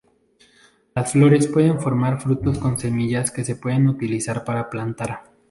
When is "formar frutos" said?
1.79-2.57